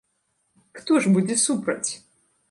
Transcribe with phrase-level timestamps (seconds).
[0.79, 1.91] Хто ж будзе супраць?!